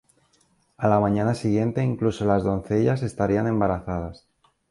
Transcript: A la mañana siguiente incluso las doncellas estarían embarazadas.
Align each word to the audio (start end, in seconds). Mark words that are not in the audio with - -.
A 0.77 0.87
la 0.87 0.99
mañana 0.99 1.35
siguiente 1.35 1.83
incluso 1.83 2.25
las 2.25 2.43
doncellas 2.43 3.03
estarían 3.03 3.45
embarazadas. 3.45 4.27